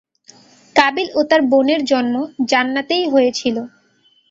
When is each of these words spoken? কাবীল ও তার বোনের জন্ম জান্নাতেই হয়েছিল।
কাবীল 0.75 1.07
ও 1.15 1.29
তার 1.29 1.41
বোনের 1.51 1.81
জন্ম 1.91 2.15
জান্নাতেই 2.51 3.05
হয়েছিল। 3.07 3.55